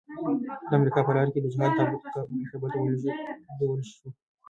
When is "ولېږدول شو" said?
2.81-4.07